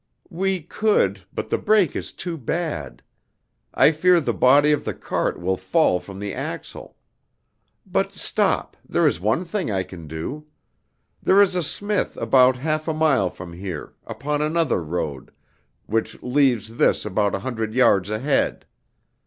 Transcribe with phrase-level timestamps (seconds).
[0.31, 3.03] "We could, but the break is too bad.
[3.71, 6.95] I fear the body of the cart will fall from the axle.
[7.85, 10.47] But stop; there is one thing I can do.
[11.21, 15.29] There is a smith about half a mile from here, upon another road,
[15.85, 18.65] which leaves this about a hundred yards ahead.